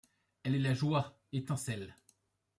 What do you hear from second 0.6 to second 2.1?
joie, étincelle